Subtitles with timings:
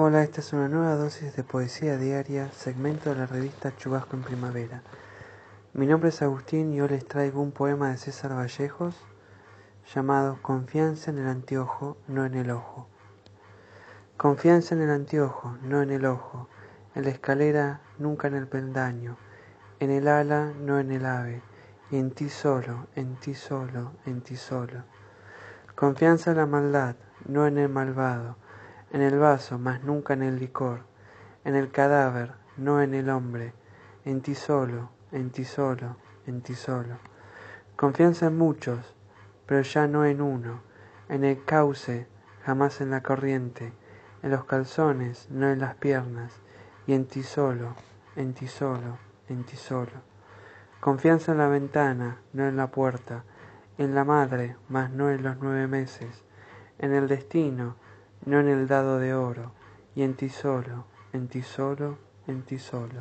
[0.00, 4.22] Hola, esta es una nueva dosis de poesía diaria, segmento de la revista Chubasco en
[4.22, 4.84] Primavera.
[5.72, 8.94] Mi nombre es Agustín y hoy les traigo un poema de César Vallejos
[9.92, 12.86] llamado Confianza en el anteojo, no en el ojo.
[14.16, 16.48] Confianza en el anteojo, no en el ojo,
[16.94, 19.16] en la escalera, nunca en el peldaño,
[19.80, 21.42] en el ala, no en el ave,
[21.90, 24.84] en ti solo, en ti solo, en ti solo.
[25.74, 26.94] Confianza en la maldad,
[27.26, 28.36] no en el malvado,
[28.92, 30.80] en el vaso, mas nunca en el licor,
[31.44, 33.52] en el cadáver, no en el hombre,
[34.04, 36.98] en ti solo, en ti solo, en ti solo.
[37.76, 38.94] Confianza en muchos,
[39.46, 40.60] pero ya no en uno,
[41.08, 42.06] en el cauce,
[42.44, 43.72] jamás en la corriente,
[44.22, 46.32] en los calzones, no en las piernas,
[46.86, 47.74] y en ti solo,
[48.16, 49.92] en ti solo, en ti solo.
[50.80, 53.24] Confianza en la ventana, no en la puerta,
[53.78, 56.24] en la madre, mas no en los nueve meses,
[56.78, 57.76] en el destino,
[58.26, 59.52] no en el dado de oro,
[59.94, 63.00] y en ti solo, en ti solo, en ti solo.